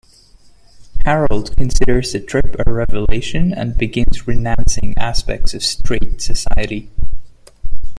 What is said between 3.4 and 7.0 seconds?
and begins renouncing aspects of "straight" society.